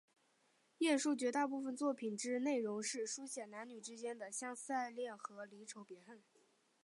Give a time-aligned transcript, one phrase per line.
[0.79, 6.23] 晏殊绝大部分作品之内容是抒写男女之间的相思爱恋和离愁别恨。